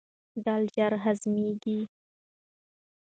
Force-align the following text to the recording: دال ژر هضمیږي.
دال 0.45 0.63
ژر 0.73 0.93
هضمیږي. 1.03 1.79